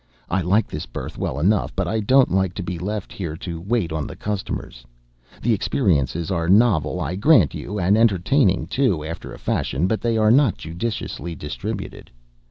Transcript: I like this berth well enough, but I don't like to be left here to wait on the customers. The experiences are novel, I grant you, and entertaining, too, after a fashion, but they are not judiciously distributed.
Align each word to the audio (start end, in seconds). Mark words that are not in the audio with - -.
I 0.31 0.41
like 0.41 0.65
this 0.67 0.87
berth 0.87 1.19
well 1.19 1.39
enough, 1.39 1.75
but 1.75 1.87
I 1.87 1.99
don't 1.99 2.31
like 2.31 2.55
to 2.55 2.63
be 2.63 2.79
left 2.79 3.13
here 3.13 3.37
to 3.37 3.61
wait 3.61 3.91
on 3.91 4.07
the 4.07 4.15
customers. 4.15 4.83
The 5.43 5.53
experiences 5.53 6.31
are 6.31 6.49
novel, 6.49 6.99
I 6.99 7.15
grant 7.15 7.53
you, 7.53 7.77
and 7.79 7.95
entertaining, 7.95 8.65
too, 8.65 9.03
after 9.03 9.31
a 9.31 9.37
fashion, 9.37 9.85
but 9.85 10.01
they 10.01 10.17
are 10.17 10.31
not 10.31 10.57
judiciously 10.57 11.35
distributed. 11.35 12.09